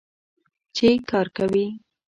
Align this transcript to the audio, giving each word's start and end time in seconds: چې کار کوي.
چې 0.75 0.87
کار 1.09 1.27
کوي. 1.37 1.65